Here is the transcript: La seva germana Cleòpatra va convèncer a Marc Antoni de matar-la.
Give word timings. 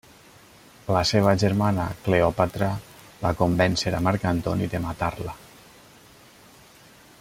La 0.95 1.01
seva 1.09 1.33
germana 1.43 1.85
Cleòpatra 2.07 2.71
va 3.27 3.35
convèncer 3.43 3.95
a 3.99 4.03
Marc 4.09 4.29
Antoni 4.33 4.73
de 4.75 4.83
matar-la. 4.89 5.39